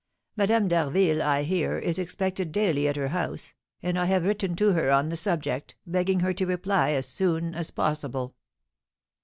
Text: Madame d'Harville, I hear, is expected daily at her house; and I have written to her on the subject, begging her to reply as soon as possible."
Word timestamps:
Madame 0.35 0.67
d'Harville, 0.67 1.21
I 1.21 1.43
hear, 1.43 1.77
is 1.77 1.99
expected 1.99 2.51
daily 2.51 2.87
at 2.87 2.95
her 2.95 3.09
house; 3.09 3.53
and 3.83 3.99
I 3.99 4.05
have 4.05 4.23
written 4.23 4.55
to 4.55 4.71
her 4.71 4.89
on 4.89 5.09
the 5.09 5.15
subject, 5.15 5.75
begging 5.85 6.21
her 6.21 6.33
to 6.33 6.47
reply 6.47 6.93
as 6.93 7.05
soon 7.07 7.53
as 7.53 7.69
possible." 7.69 8.33